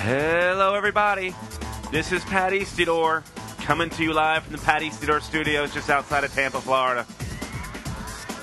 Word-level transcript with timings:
Hello, 0.00 0.76
everybody. 0.76 1.34
This 1.90 2.12
is 2.12 2.22
Padistedor 2.22 3.24
coming 3.64 3.90
to 3.90 4.04
you 4.04 4.12
live 4.12 4.44
from 4.44 4.52
the 4.52 4.58
Padistedor 4.58 5.20
Studios 5.20 5.74
just 5.74 5.90
outside 5.90 6.22
of 6.22 6.32
Tampa, 6.32 6.60
Florida. 6.60 7.02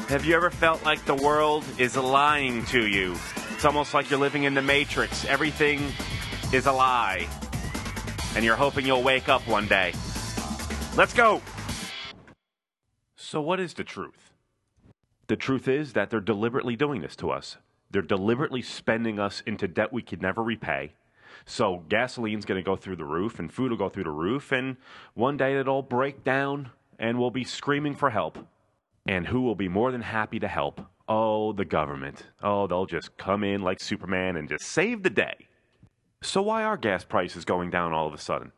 Have 0.10 0.26
you 0.26 0.36
ever 0.36 0.50
felt 0.50 0.84
like 0.84 1.06
the 1.06 1.16
world 1.16 1.64
is 1.78 1.96
lying 1.96 2.66
to 2.66 2.86
you? 2.86 3.16
It's 3.54 3.64
almost 3.64 3.94
like 3.94 4.10
you're 4.10 4.20
living 4.20 4.44
in 4.44 4.54
the 4.54 4.62
Matrix. 4.62 5.24
Everything 5.24 5.94
is 6.52 6.66
a 6.66 6.74
lie. 6.74 7.26
And 8.36 8.44
you're 8.44 8.58
hoping 8.58 8.86
you'll 8.86 9.02
wake 9.02 9.30
up 9.30 9.48
one 9.48 9.66
day. 9.66 9.94
Let's 10.98 11.14
go! 11.14 11.42
So, 13.16 13.40
what 13.40 13.62
is 13.62 13.76
the 13.76 13.86
truth? 13.86 14.34
The 15.28 15.38
truth 15.38 15.70
is 15.70 15.94
that 15.94 16.10
they're 16.10 16.20
deliberately 16.20 16.76
doing 16.76 17.00
this 17.00 17.16
to 17.16 17.32
us. 17.32 17.56
They're 17.92 18.02
deliberately 18.02 18.62
spending 18.62 19.20
us 19.20 19.42
into 19.46 19.70
debt 19.70 19.94
we 19.94 20.02
could 20.02 20.22
never 20.22 20.44
repay. 20.44 20.92
So 21.46 21.84
gasoline's 21.90 22.46
going 22.46 22.62
to 22.62 22.66
go 22.66 22.76
through 22.76 22.96
the 22.96 23.06
roof 23.06 23.40
and 23.40 23.52
food 23.52 23.72
will 23.72 23.78
go 23.78 23.90
through 23.90 24.06
the 24.06 24.12
roof. 24.12 24.52
And 24.52 24.78
one 25.14 25.38
day 25.38 25.58
it'll 25.60 25.82
break 25.82 26.24
down 26.24 26.72
and 27.00 27.20
we'll 27.20 27.32
be 27.32 27.44
screaming 27.44 27.96
for 27.96 28.10
help. 28.10 28.38
And 29.08 29.28
who 29.28 29.42
will 29.42 29.56
be 29.56 29.68
more 29.68 29.92
than 29.92 30.02
happy 30.02 30.40
to 30.40 30.48
help? 30.48 30.82
Oh, 31.08 31.54
the 31.54 31.66
government. 31.66 32.24
Oh, 32.42 32.66
they'll 32.68 32.88
just 32.88 33.16
come 33.18 33.44
in 33.44 33.62
like 33.62 33.80
Superman 33.80 34.38
and 34.38 34.50
just 34.50 34.66
save 34.66 35.04
the 35.04 35.10
day. 35.10 35.48
So 36.22 36.42
why 36.42 36.64
are 36.64 36.78
gas 36.78 37.04
prices 37.04 37.46
going 37.46 37.70
down 37.70 37.94
all 37.94 38.08
of 38.08 38.14
a 38.14 38.18
sudden? 38.18 38.52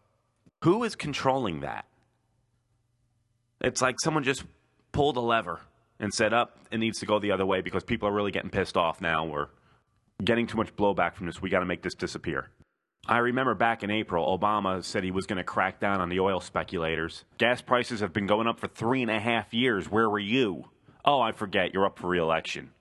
Who 0.63 0.83
is 0.83 0.95
controlling 0.95 1.61
that? 1.61 1.85
It's 3.59 3.81
like 3.81 3.95
someone 3.99 4.23
just 4.23 4.45
pulled 4.91 5.17
a 5.17 5.21
lever 5.21 5.59
and 5.99 6.13
said, 6.13 6.33
up, 6.33 6.59
it 6.71 6.77
needs 6.77 6.99
to 6.99 7.05
go 7.05 7.19
the 7.19 7.31
other 7.31 7.45
way 7.45 7.61
because 7.61 7.83
people 7.83 8.07
are 8.07 8.13
really 8.13 8.31
getting 8.31 8.49
pissed 8.49 8.77
off 8.77 9.01
now. 9.01 9.25
We're 9.25 9.47
getting 10.23 10.47
too 10.47 10.57
much 10.57 10.75
blowback 10.75 11.15
from 11.15 11.25
this. 11.25 11.41
We 11.41 11.49
got 11.49 11.59
to 11.59 11.65
make 11.65 11.81
this 11.81 11.95
disappear. 11.95 12.49
I 13.09 13.19
remember 13.19 13.53
back 13.53 13.83
in 13.83 13.91
April, 13.91 14.37
Obama 14.37 14.83
said 14.83 15.03
he 15.03 15.11
was 15.11 15.25
going 15.25 15.37
to 15.37 15.43
crack 15.43 15.79
down 15.79 16.01
on 16.01 16.09
the 16.09 16.19
oil 16.19 16.41
speculators. 16.41 17.23
Gas 17.37 17.61
prices 17.61 18.01
have 18.01 18.11
been 18.11 18.27
going 18.27 18.47
up 18.47 18.59
for 18.59 18.67
three 18.67 19.01
and 19.01 19.09
a 19.09 19.19
half 19.19 19.53
years. 19.53 19.89
Where 19.89 20.09
were 20.09 20.19
you? 20.19 20.65
Oh, 21.05 21.21
I 21.21 21.31
forget, 21.31 21.73
you're 21.73 21.85
up 21.85 21.99
for 21.99 22.07
reelection. 22.09 22.71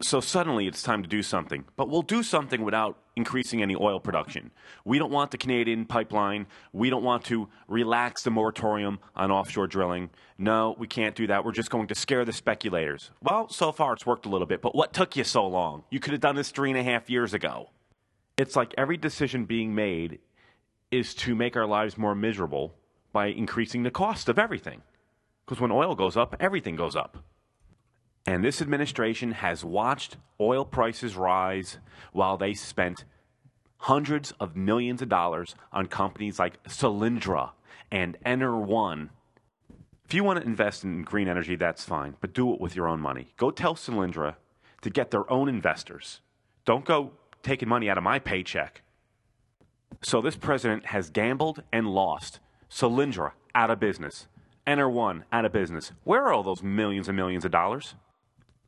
So 0.00 0.20
suddenly 0.20 0.66
it's 0.66 0.82
time 0.82 1.02
to 1.02 1.08
do 1.08 1.22
something. 1.22 1.64
But 1.76 1.90
we'll 1.90 2.02
do 2.02 2.22
something 2.22 2.62
without 2.62 2.96
increasing 3.16 3.60
any 3.60 3.74
oil 3.74 4.00
production. 4.00 4.52
We 4.84 4.98
don't 4.98 5.10
want 5.10 5.32
the 5.32 5.38
Canadian 5.38 5.84
pipeline. 5.84 6.46
We 6.72 6.88
don't 6.88 7.02
want 7.02 7.24
to 7.24 7.48
relax 7.66 8.22
the 8.22 8.30
moratorium 8.30 9.00
on 9.16 9.30
offshore 9.30 9.66
drilling. 9.66 10.10
No, 10.38 10.76
we 10.78 10.86
can't 10.86 11.16
do 11.16 11.26
that. 11.26 11.44
We're 11.44 11.52
just 11.52 11.68
going 11.68 11.88
to 11.88 11.94
scare 11.94 12.24
the 12.24 12.32
speculators. 12.32 13.10
Well, 13.22 13.48
so 13.48 13.72
far 13.72 13.92
it's 13.92 14.06
worked 14.06 14.24
a 14.24 14.28
little 14.28 14.46
bit, 14.46 14.62
but 14.62 14.74
what 14.74 14.92
took 14.94 15.16
you 15.16 15.24
so 15.24 15.46
long? 15.46 15.82
You 15.90 16.00
could 16.00 16.12
have 16.12 16.20
done 16.20 16.36
this 16.36 16.50
three 16.52 16.70
and 16.70 16.78
a 16.78 16.84
half 16.84 17.10
years 17.10 17.34
ago. 17.34 17.70
It's 18.38 18.54
like 18.54 18.72
every 18.78 18.96
decision 18.96 19.46
being 19.46 19.74
made 19.74 20.20
is 20.92 21.12
to 21.16 21.34
make 21.34 21.56
our 21.56 21.66
lives 21.66 21.98
more 21.98 22.14
miserable 22.14 22.72
by 23.12 23.26
increasing 23.26 23.82
the 23.82 23.90
cost 23.90 24.28
of 24.28 24.38
everything. 24.38 24.82
Because 25.44 25.60
when 25.60 25.72
oil 25.72 25.96
goes 25.96 26.16
up, 26.16 26.36
everything 26.38 26.76
goes 26.76 26.94
up. 26.94 27.18
And 28.24 28.44
this 28.44 28.62
administration 28.62 29.32
has 29.32 29.64
watched 29.64 30.18
oil 30.40 30.64
prices 30.64 31.16
rise 31.16 31.78
while 32.12 32.36
they 32.36 32.54
spent 32.54 33.04
hundreds 33.78 34.32
of 34.38 34.54
millions 34.54 35.02
of 35.02 35.08
dollars 35.08 35.56
on 35.72 35.86
companies 35.86 36.38
like 36.38 36.62
Solyndra 36.64 37.50
and 37.90 38.16
Ener1. 38.24 39.08
If 40.04 40.14
you 40.14 40.22
want 40.22 40.40
to 40.40 40.46
invest 40.46 40.84
in 40.84 41.02
green 41.02 41.26
energy, 41.26 41.56
that's 41.56 41.84
fine, 41.84 42.14
but 42.20 42.34
do 42.34 42.54
it 42.54 42.60
with 42.60 42.76
your 42.76 42.86
own 42.86 43.00
money. 43.00 43.32
Go 43.36 43.50
tell 43.50 43.74
Solyndra 43.74 44.36
to 44.82 44.90
get 44.90 45.10
their 45.10 45.28
own 45.30 45.48
investors. 45.48 46.20
Don't 46.64 46.84
go 46.84 47.12
taking 47.42 47.68
money 47.68 47.88
out 47.88 47.98
of 47.98 48.04
my 48.04 48.18
paycheck. 48.18 48.82
So 50.02 50.20
this 50.20 50.36
president 50.36 50.86
has 50.86 51.10
gambled 51.10 51.62
and 51.72 51.88
lost. 51.88 52.40
Solyndra 52.70 53.32
out 53.54 53.70
of 53.70 53.80
business. 53.80 54.26
Ener1 54.66 55.22
out 55.32 55.44
of 55.44 55.52
business. 55.52 55.92
Where 56.04 56.24
are 56.24 56.32
all 56.32 56.42
those 56.42 56.62
millions 56.62 57.08
and 57.08 57.16
millions 57.16 57.44
of 57.44 57.50
dollars? 57.50 57.94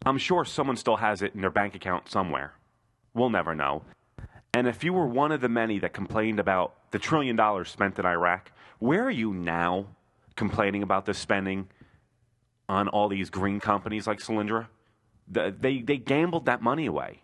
I'm 0.07 0.19
sure 0.19 0.45
someone 0.45 0.77
still 0.77 0.97
has 0.97 1.21
it 1.21 1.35
in 1.35 1.43
their 1.43 1.51
bank 1.51 1.75
account 1.75 2.11
somewhere. 2.11 2.55
We'll 3.13 3.31
never 3.31 3.55
know. 3.55 3.83
And 4.55 4.67
if 4.67 4.83
you 4.83 4.93
were 4.93 5.07
one 5.07 5.31
of 5.31 5.41
the 5.41 5.49
many 5.49 5.79
that 5.81 5.93
complained 5.93 6.41
about 6.41 6.75
the 6.91 6.99
trillion 6.99 7.37
dollars 7.37 7.71
spent 7.71 7.99
in 7.99 8.07
Iraq, 8.07 8.51
where 8.79 9.05
are 9.05 9.11
you 9.11 9.35
now 9.35 9.87
complaining 10.37 10.83
about 10.83 11.05
the 11.05 11.15
spending 11.15 11.69
on 12.69 12.89
all 12.89 13.09
these 13.09 13.31
green 13.31 13.61
companies 13.61 14.07
like 14.07 14.19
Solyndra? 14.19 14.69
They, 15.29 15.83
they 15.83 15.99
gambled 15.99 16.47
that 16.47 16.63
money 16.63 16.87
away, 16.87 17.21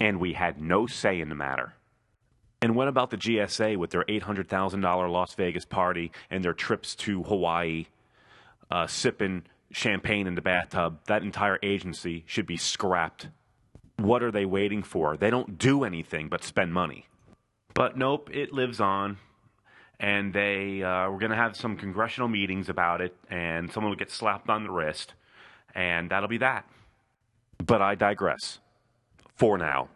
and 0.00 0.20
we 0.20 0.34
had 0.34 0.60
no 0.60 0.86
say 0.86 1.20
in 1.20 1.28
the 1.28 1.34
matter. 1.34 1.74
And 2.60 2.74
what 2.74 2.88
about 2.88 3.10
the 3.10 3.16
GSA 3.16 3.76
with 3.76 3.90
their 3.90 4.04
$800,000 4.04 5.10
Las 5.10 5.34
Vegas 5.34 5.64
party 5.64 6.10
and 6.30 6.44
their 6.44 6.54
trips 6.54 6.94
to 6.96 7.22
Hawaii, 7.22 7.86
uh, 8.70 8.86
sipping 8.86 9.44
champagne 9.70 10.26
in 10.26 10.34
the 10.34 10.42
bathtub, 10.42 10.98
that 11.06 11.22
entire 11.22 11.58
agency 11.62 12.24
should 12.26 12.46
be 12.46 12.56
scrapped. 12.56 13.28
What 13.96 14.22
are 14.22 14.30
they 14.30 14.44
waiting 14.44 14.82
for? 14.82 15.16
They 15.16 15.30
don't 15.30 15.58
do 15.58 15.84
anything 15.84 16.28
but 16.28 16.42
spend 16.42 16.72
money. 16.72 17.06
But 17.74 17.96
nope, 17.96 18.30
it 18.32 18.52
lives 18.52 18.80
on. 18.80 19.18
And 20.00 20.32
they 20.32 20.82
uh, 20.82 21.10
we're 21.10 21.18
going 21.18 21.32
to 21.32 21.36
have 21.36 21.56
some 21.56 21.76
congressional 21.76 22.28
meetings 22.28 22.68
about 22.68 23.00
it, 23.00 23.16
and 23.30 23.72
someone 23.72 23.90
will 23.90 23.96
get 23.96 24.12
slapped 24.12 24.48
on 24.48 24.62
the 24.62 24.70
wrist, 24.70 25.14
and 25.74 26.10
that'll 26.10 26.28
be 26.28 26.38
that. 26.38 26.68
But 27.64 27.82
I 27.82 27.96
digress. 27.96 28.60
For 29.38 29.56
now. 29.56 29.88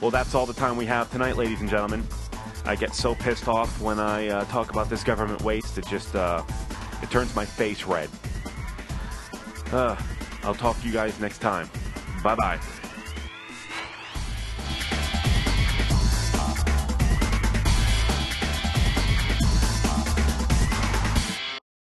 Well, 0.00 0.10
that's 0.10 0.34
all 0.34 0.46
the 0.46 0.54
time 0.54 0.76
we 0.78 0.86
have 0.86 1.10
tonight, 1.10 1.36
ladies 1.36 1.60
and 1.60 1.68
gentlemen. 1.68 2.06
I 2.64 2.74
get 2.74 2.94
so 2.94 3.14
pissed 3.14 3.46
off 3.46 3.80
when 3.82 4.00
I 4.00 4.28
uh, 4.28 4.44
talk 4.46 4.70
about 4.70 4.88
this 4.88 5.04
government 5.04 5.42
waste. 5.42 5.76
It 5.76 5.86
just 5.86 6.16
uh, 6.16 6.42
it 7.02 7.10
turns 7.10 7.36
my 7.36 7.44
face 7.44 7.84
red. 7.84 8.08
Uh, 9.70 9.96
I'll 10.42 10.54
talk 10.54 10.80
to 10.80 10.86
you 10.86 10.92
guys 10.92 11.20
next 11.20 11.38
time. 11.38 11.68
Bye 12.22 12.34
bye. 12.34 12.60